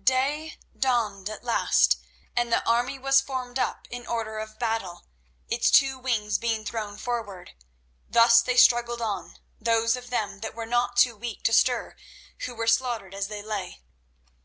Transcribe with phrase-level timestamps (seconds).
[0.00, 1.98] Day dawned at last;
[2.36, 5.06] and the army was formed up in order of battle,
[5.48, 7.54] its two wings being thrown forward.
[8.08, 11.96] Thus they struggled on, those of them that were not too weak to stir,
[12.44, 13.80] who were slaughtered as they lay.